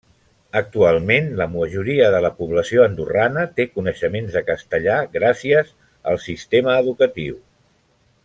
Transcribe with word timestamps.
Actualment 0.59 1.27
la 1.41 1.45
majoria 1.55 2.07
de 2.15 2.21
la 2.27 2.31
població 2.39 2.85
andorrana 2.85 3.43
té 3.59 3.67
coneixements 3.75 4.39
de 4.39 4.43
castellà 4.49 4.97
gràcies 5.19 5.71
al 6.15 6.21
sistema 6.25 6.79
educatiu. 6.87 7.37